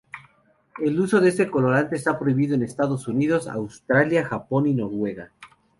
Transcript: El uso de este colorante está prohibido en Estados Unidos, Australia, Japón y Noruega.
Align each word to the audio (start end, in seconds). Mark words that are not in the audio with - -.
El 0.81 0.99
uso 0.99 1.21
de 1.21 1.29
este 1.29 1.51
colorante 1.51 1.95
está 1.95 2.17
prohibido 2.17 2.55
en 2.55 2.63
Estados 2.63 3.07
Unidos, 3.07 3.47
Australia, 3.47 4.25
Japón 4.25 4.65
y 4.65 4.73
Noruega. 4.73 5.31